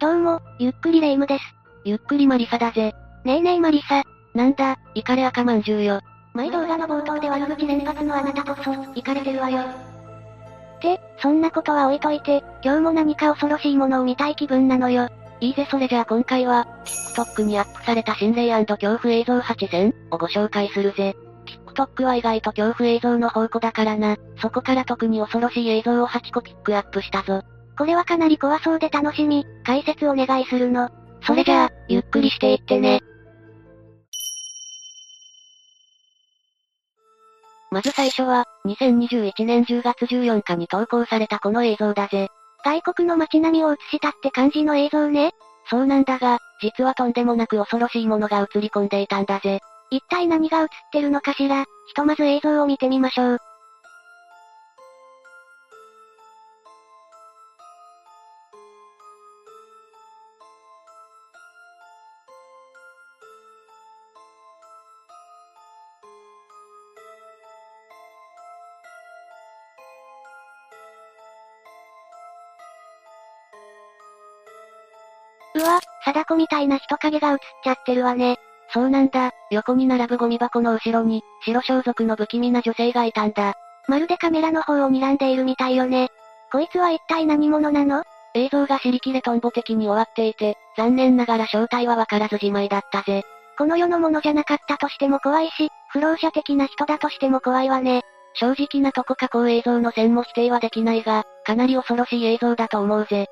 [0.00, 1.44] どうも、ゆっくりレ夢ムです。
[1.84, 2.94] ゆっくりマリサだぜ。
[3.22, 4.02] ねえねえマリサ。
[4.34, 6.00] なんだ、イカレ赤まんじゅうよ。
[6.32, 9.60] 前動画の冒頭で悪口連発のあなたこそ、イカれてるわよ。
[9.60, 9.64] っ
[10.80, 15.10] て、そんなことは置いといて、今日も何か恐ろしいものを見たい気分なのよ。
[15.38, 16.66] いいぜそれじゃあ今回は、
[17.14, 21.14] TikTok にアップされた心霊恐怖映像8選をご紹介するぜ。
[21.66, 24.16] TikTok は意外と恐怖映像の宝庫だからな。
[24.40, 27.42] そこから特に恐ろしい映像を8個ピックアップしたぞ。
[27.80, 30.90] これはかなり怖そうで楽しみ、解説お願いするの。
[31.22, 33.00] それじゃあ、ゆっくりしていってね。
[37.70, 42.28] まず最初は、2021年10月14日に投稿されたこの映像だぜ。
[42.66, 45.32] 外国の街並みを映したって感じの映像ね。
[45.70, 49.60] そうなんだが、実はとんでもなく恐ろしいものが映り込んでいたんだぜ。
[49.90, 53.38] 一体何が映ってるのかしら、ひとまず映像を見てみましょう。
[75.60, 78.38] うわ、貞子みたいな人影が映っちゃってるわね。
[78.72, 83.54] そうなんだ、横に並ぶゴミ箱の後ろに、白装束の不気味な女性がいたんだ。
[83.88, 86.08] まるでカメラの方を睨んでいるみたいよね。
[86.52, 88.02] こいつは一体何者なの？
[88.34, 93.22] 映像が尻切れトンボ的に終わっていて、残念ながら正体はわからずじまいだったぜ。
[93.58, 98.02] この世のものじゃなかったとしても怖いし、不老者的な人だとしても怖いわね。
[98.34, 103.26] 正直なとこ加工映像の線も否定はできないが、かなり恐ろしい映像だと思うぜ。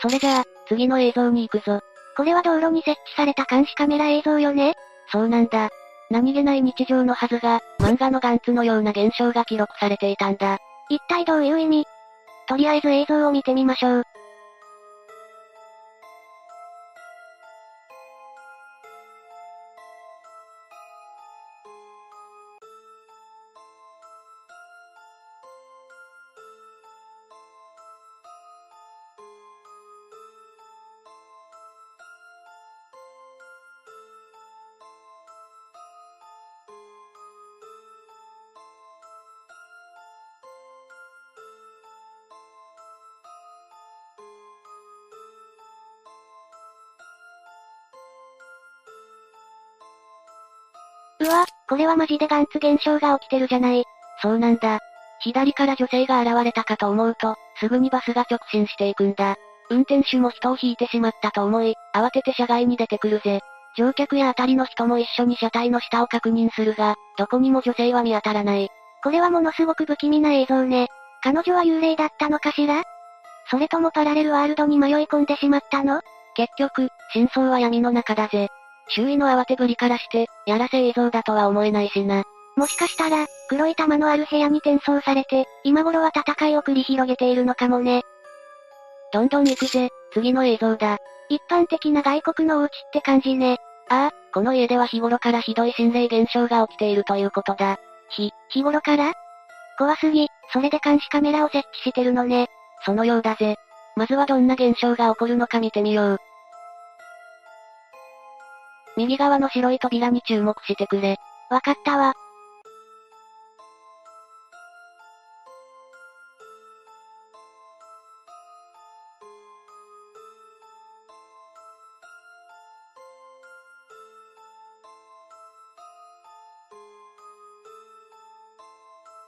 [0.00, 1.80] それじゃあ、次の映像に行くぞ。
[2.16, 4.74] これは道路に設置された監視カメラ映像よね？
[5.10, 5.68] そうなんだ。
[6.10, 10.58] 何気ない日常のはずが、漫画のガンツのような現象が記録されていたんだ。
[10.88, 11.86] 一体どういう意味？
[12.48, 14.04] とりあえず映像を見てみましょう。
[51.22, 53.84] うわ、これはマジでガンツ現象が起きてるじゃない。
[54.20, 54.80] そうなんだ。
[55.20, 59.36] 左から女性が現れたかと思うと、すぐにバスが直進していくんだ。
[59.70, 63.40] 運転手も人を引いてしまったと思い、慌てて車外に出てくるぜ。
[63.78, 68.68] 乗客やあたりの人も一緒に車体の下を確認するが、どこにも女性は見当たらない。
[69.02, 70.88] これはものすごく不気味な映像ね。
[71.22, 72.82] 彼女は幽霊だったのかしら？
[73.48, 76.02] それともパラレルワールドに迷い込んでしまったの？
[76.34, 78.48] 結局、真相は闇の中だぜ。
[78.88, 82.24] 周囲の慌てぶりからして、やらせ映像だとは思えないしな。
[82.56, 88.02] もしかしたら、黒い玉のある部屋に転送されて、今頃は戦いを繰り広げているのかもね。
[89.12, 90.98] どんどん行くぜ、次の映像だ。
[91.28, 93.56] 一般的な外国のお家って感じね。
[93.88, 97.78] ああ、この家では日頃からひどい心霊現象が起きているということだ。
[98.10, 99.12] ひ、日頃から？
[99.78, 102.48] 怖すぎ、それで監視カメラを設置してるのね。
[102.84, 103.56] そのようだぜ。
[103.96, 106.18] まずはどんな現象が起こるのか見てみよう。
[108.96, 111.18] 右側の白い扉に注目してくれ。
[111.50, 112.14] わかったわ。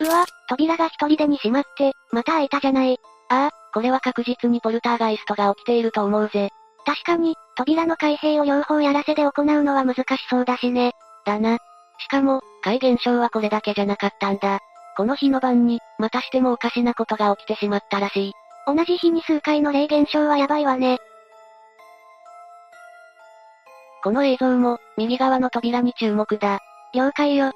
[0.00, 2.98] うわ、扉が一人でに閉まって、また開いたじゃない。
[3.28, 6.50] ああ、これは確実にポルターガイストが起きていると思うぜ。
[6.84, 10.92] 確かに、扉の開閉を両方やらせで行うのは難しそうだしね。
[11.24, 11.58] だな。
[11.98, 14.58] しかも、怪現象はこれだけじゃなかったんだ。
[14.96, 18.32] この日の晩に、またしてもおかしなことが起きてしまったらしい。
[18.66, 20.98] 同じ日に数回の霊現象はやばいわね。
[24.02, 26.58] この映像も、右側の扉に注目だ。
[26.94, 27.52] 了解よ。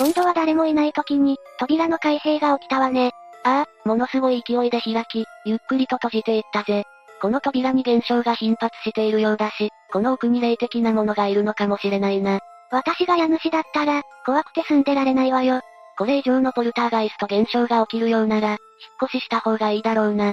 [0.00, 3.12] 今度は誰もいない時に、扉の開閉が起きたわね。
[3.44, 6.84] ああ、ものすごい勢いで開き、ゆっくりと閉じていったぜ。
[7.20, 12.40] この扉に現象が頻発しているようだし、この奥に霊的なものがいるのかもしれないな。
[12.70, 15.60] 私が家主だったら、怖くて住んでられないわよ。
[15.98, 18.58] これ以上のポルターガイスト現象が起きるようなら、引っ
[19.02, 20.32] 越しした方がいいだろうな。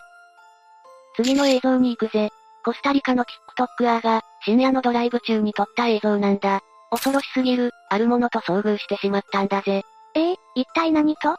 [1.17, 2.29] 次の映像に行くぜ。
[2.63, 6.61] コスタリカの TikToker が、深夜のドライブ中に撮った映像なんだ。
[6.89, 9.83] 恐ろしすぎる、あるものと遭遇してしまったんだぜ。
[10.15, 11.35] ええー、一体何と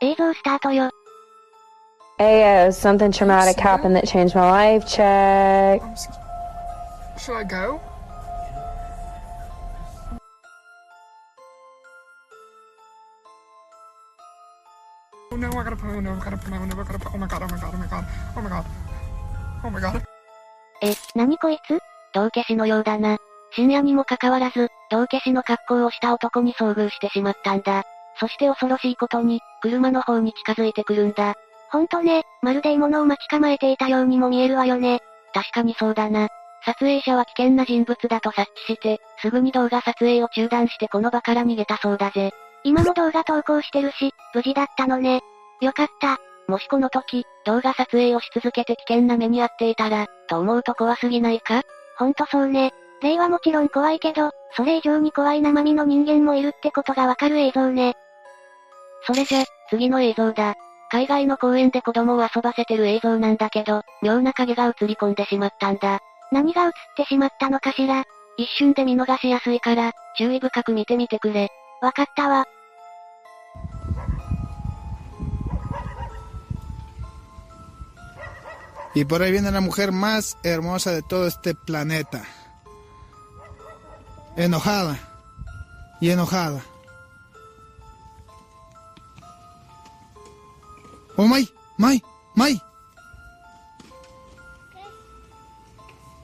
[0.00, 0.90] 映像スタートよ。
[2.18, 4.84] Ayo, something traumatic happened that changed my life.
[4.86, 5.80] Check.
[7.16, 7.80] Should I go?
[15.32, 17.14] Oh no, I gotta put, oh no, I gotta put, oh no, I gotta put,
[17.14, 18.04] oh my god, oh my god, oh my god,
[18.36, 18.64] oh my god,
[19.64, 20.02] oh my god.
[20.82, 21.78] え、何こいつ
[22.12, 23.18] 道化師のようだな。
[23.52, 27.84] 深夜にもかかわらず、道化師の格好をした男に遭遇してしまったんだ。
[28.18, 31.34] そして恐ろしいことに、車の方に近づいてくるんだ。
[31.70, 35.00] ほんとね、まるで獲物を待ち構えていたようにも見えるわよね。
[35.32, 36.28] 確かにそうだな。
[36.66, 42.32] 撮影者は危険な人物だと察知して、すぐに動画撮影を中断してこの場から逃げたそうだぜ。
[42.64, 45.20] 今も動画投稿してるし、無事だったのね。
[45.60, 46.18] よかった。
[46.48, 51.62] もしこの時、動画撮影をし続けて危険な目に遭っていたら、と思うと怖すぎないか？
[51.96, 52.72] ほんとそうね。
[53.02, 57.94] 霊はもちろん怖いけど、それ以上に怖い生身の人間もいるってことがわかる映像ね。
[59.06, 60.54] それじゃ、次の映像だ。
[60.90, 66.00] 海外の公園で子供を遊ばせてる映像なんだけど、妙な影が映り込んでしまったんだ。
[66.32, 68.04] 何が映ってしまったのかしら
[68.36, 71.48] 一瞬で見逃しやすいから、注意深く見てみてくれ。
[71.80, 72.46] わかったわ。
[78.94, 82.22] Y por ahí viene la mujer más hermosa de todo este planeta.
[84.40, 84.98] Enojada.
[86.00, 86.62] Y enojada.
[91.14, 91.46] Oh, May,
[91.76, 92.02] May,
[92.34, 92.62] May.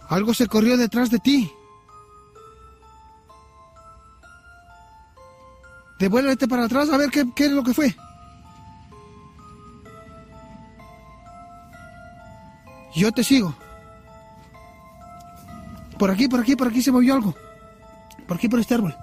[0.08, 1.52] Algo se corrió detrás de ti.
[5.98, 7.94] Devuélvete para atrás a ver qué, qué es lo que fue.
[12.94, 13.54] Yo te sigo.
[15.98, 17.34] Por aquí, por aquí, por aquí se movió algo.
[18.26, 18.94] Por aquí, por este árbol?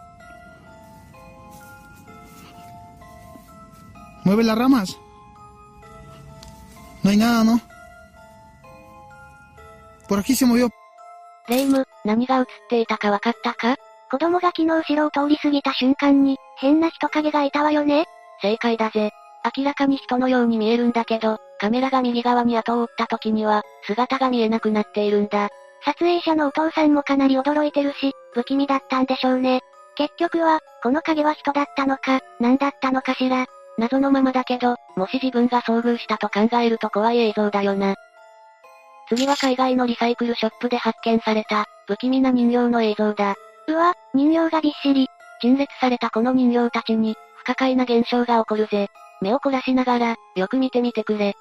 [4.24, 4.98] Mueve las ramas.
[7.04, 7.60] No hay nada, ¿no?
[10.08, 10.70] Por aquí se movió.
[11.50, 13.76] レイム、何が映っていたかわかったか
[14.10, 18.06] 子供が昨日後ろを通り過ぎた瞬間に、変な人影がいたわよね
[18.42, 19.12] 正解だぜ。
[19.58, 25.50] 明らかに人のように見えるんだけど、カメラが右側に後を追った時には、姿が見えなくなっているんだ。
[25.84, 29.62] 撮影者のお父さんもかなり驚いてるし、不気味だったんでしょうね。
[29.96, 33.46] 結局は、この影は人だったのか、何だったのかしら。
[33.78, 37.96] 謎のままだけど、もし自分が遭遇したと考えると怖い映像だよな。
[39.10, 43.36] 次は海外のリサイクルショップで発見された、不気味な人形の映像だ。
[43.68, 45.08] うわ、人形がびっしり。
[45.42, 48.88] 陳列されたこの人形たちに、不可解な現象が起こるぜ。
[49.22, 51.36] 目を凝らしながら、よく見てみてくれ。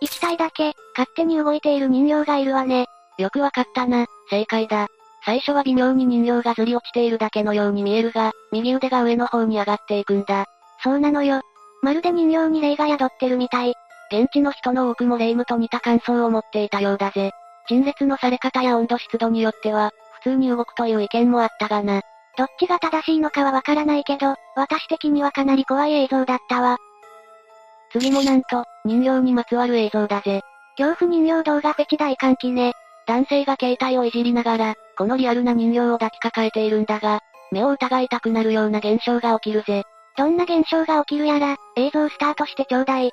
[0.00, 2.86] 一体だけ、勝手に動いている人形がいるわね。
[3.18, 4.88] よくわかったな、正解だ。
[5.24, 10.46] 最初は微妙に人形がずり落ちているだけのように見えるが、右腕が上の方に上がっていくんだ。
[10.82, 11.42] そうなのよ。
[11.82, 13.74] まるで人形に霊が宿ってるみたい。
[14.10, 17.30] 現地の人の多くも霊夢と似た感想を持っていたようだぜ。
[17.68, 19.92] 陳列のされ方や温度湿度によっては、
[20.22, 22.00] 普通に動くという意見もあったがな。
[22.36, 26.78] どっちが正しいのかはわからないけど、私的にはかなり怖い映像だったわ。
[27.92, 30.42] 次もなんと、人形にまつわる映像だぜ。
[30.76, 32.72] 恐怖人形動画フェチ大歓喜ね。
[33.06, 37.20] 男性が携帯をいじりながら、このリアルな人形を抱きかかえているんだが、
[37.50, 39.82] 目を疑いたくなるような現象が起きるぜ。
[40.16, 43.10] どんな現象が起きるやら、映像スタートしてちょうだい。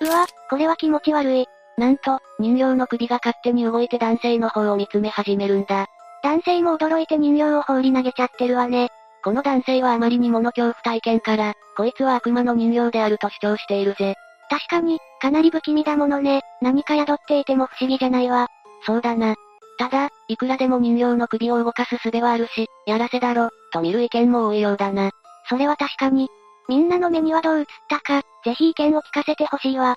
[0.00, 1.46] うわ、これは気持ち悪い。
[1.78, 5.86] なんと、人形の首が勝手に動いて男性の方を見つめ始めるんだ。
[6.22, 8.88] 男性も驚いて人形を放り投げちゃってるわね。
[9.22, 14.14] この男性はあまりにもの恐怖体験から、こいつは悪魔の人形であると主張しているぜ。
[14.48, 16.42] 確かに、かなり不気味だものね。
[16.62, 18.48] 何か宿っていても不思議じゃないわ。
[18.86, 19.34] そうだな。
[19.78, 25.10] ただ、いくらでも人形の首を動かす術はあるし、やらせだろ、と見る意見も多いようだな。
[25.48, 26.28] それは確かに。
[26.68, 29.96] みんなの目にはどう映ったか、ぜひ意見を聞かせてほしいわ。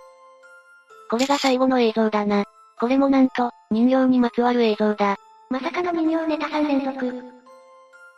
[1.09, 2.45] これが最後の映像だな。
[2.79, 5.17] これもなんと、人形にまつわる映像だ。
[5.49, 7.09] まさかの人形ネタ3連続。
[7.09, 7.11] っ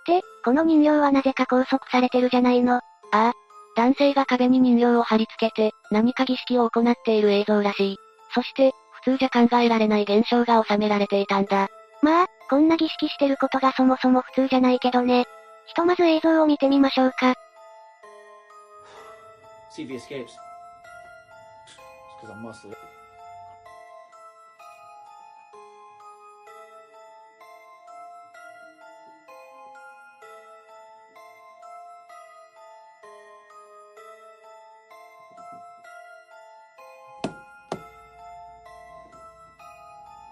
[0.06, 2.76] て、この人形はなぜか拘束されてるじゃないの。
[2.76, 2.82] あ
[3.12, 3.34] あ。
[3.76, 7.98] 男性が壁に人形を貼り付けて、何か儀式を行っている映像らしい。
[8.34, 11.70] そして、普通じゃ考えられない現象が収められていたんだ。
[12.02, 15.26] まあ、こんな儀式してることがそもそも普通じゃないけどね。
[15.68, 17.36] ひとまず映像を見てみましょうか。
[22.22, 22.34] See if he escapes.
[22.34, 22.72] It's because I'm muscle.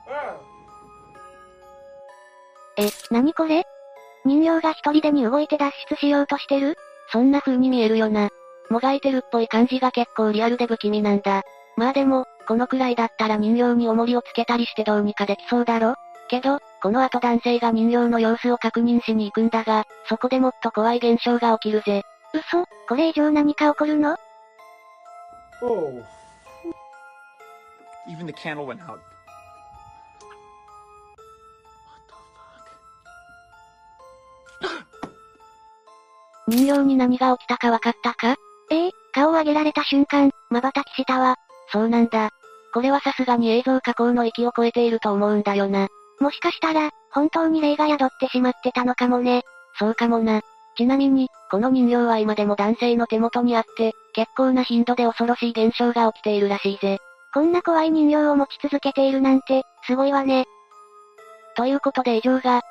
[0.08, 0.38] Ah!
[2.78, 3.66] え、なにこれ？
[4.26, 6.78] 人形が一人でに動いて脱出しようとしてる？
[7.12, 8.30] そんな風に見えるよな。
[8.70, 11.44] もがいてるっぽい感じが結構リアルで不気味なんだ。
[11.80, 15.96] まあでも、このくらいだったら人形に重りをつけたりしてどうにかできそうだろ？
[16.28, 22.04] けど、この後男性が人形の様子を確認しに行くんだが、そこでもっと怖い現象が起きるぜ。
[22.34, 22.66] 嘘？
[22.90, 24.18] これ以上何か起こるの
[25.62, 26.04] ？Oh.
[28.10, 28.90] Even the candle went out.
[28.90, 29.00] What
[32.10, 32.14] the
[34.68, 34.76] fuck?
[36.50, 38.36] 人形に何が起きたかわかったか？
[38.70, 41.38] ええ顔を上げられた瞬間、瞬きしたわ。
[41.72, 42.32] そうなんだ。
[42.74, 45.88] これはさすがに映像加工の域を超えていると思うんだよな。
[46.20, 49.44] もしかしたら、本当に霊が宿ってしまってたのかもね。
[49.78, 50.42] そうかもな。
[50.78, 57.00] ちなみに、この人形は今でも男性の手元にあって、結構な頻度で恐ろしい現象が起きているらしいぜ。
[57.34, 60.46] こんな怖い人形を持ち続けているなんて、すごいわね。
[61.56, 62.62] ということで以上が、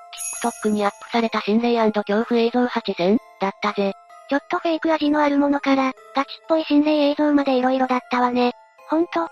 [0.42, 3.92] TikTok にアップされた心霊恐怖映像8選だったぜ。
[4.30, 8.52] ちょっとフェイク味のあるものから、ガチっぽい心霊映像まで色々だったわね。
[8.88, 9.28] ほんと、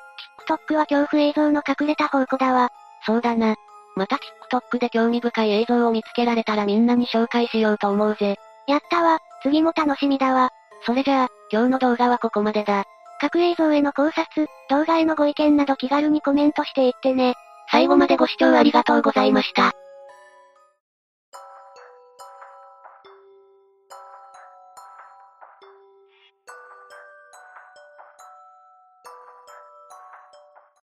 [0.49, 2.71] TikTok は恐怖映像の隠れた宝庫だわ。
[3.05, 3.55] そうだな。
[3.97, 4.17] また
[4.51, 8.37] TikTok で興味深い映像を見つけられたらみんなに紹介しようと思うぜ。
[8.67, 10.51] やったわ、次も楽しみだわ。
[10.85, 12.85] それじゃあ、今日の動画はここまでだ。
[13.21, 17.35] 各映像への考察、動画へのご意見など気軽にコメントしていってね。
[17.71, 19.73] 最後までご視聴ありがとうございました。